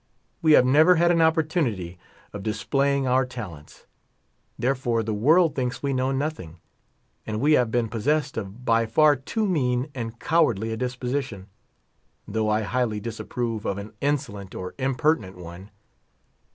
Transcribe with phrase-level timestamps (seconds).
[0.41, 1.99] We have never had an opportunity
[2.33, 3.85] of displaying our talents;
[4.57, 6.57] therefore the world thinks we know nothing.
[7.27, 11.49] And we have been possessed of by far too mean and cowardly a disposition,
[12.27, 15.69] though I highly disapprove of an insolent* or impertinent one.